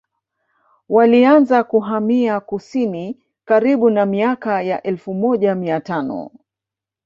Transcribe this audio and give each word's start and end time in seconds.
Walianza 0.89 1.63
kuhamia 1.63 2.39
kusini 2.39 3.17
karibu 3.45 3.89
na 3.89 4.05
miaka 4.05 4.61
ya 4.61 4.81
elfu 4.83 5.13
moja 5.13 5.55
mia 5.55 5.79
tano 5.81 6.31